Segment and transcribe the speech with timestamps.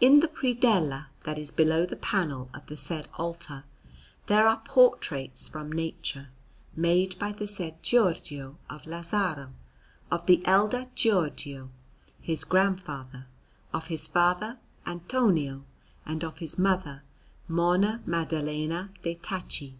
[0.00, 3.64] In the predella that is below the panel of the said altar
[4.28, 6.28] there are portraits from nature,
[6.76, 9.50] made by the said Giorgio, of Lazzaro,
[10.08, 11.70] of the elder Giorgio,
[12.20, 13.26] his grandfather,
[13.72, 15.64] of his father Antonio,
[16.06, 17.02] and of his mother
[17.48, 19.74] Monna Maddalena de' Tacci.